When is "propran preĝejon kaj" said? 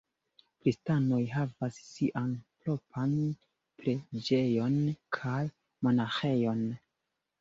2.63-5.39